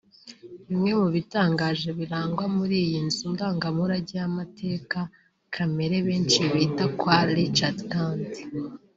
[0.67, 4.99] Bimwe mu bitangaje birangwa muri iyi nzu ndangamurage y’amateka
[5.53, 8.33] kamere benshi bita kwa ‘Richard Kandt’